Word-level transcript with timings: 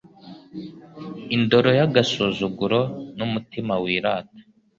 Indoro 1.35 1.69
y’agasuzuguro 1.79 2.79
n’umutima 3.17 3.73
wirata 3.83 4.39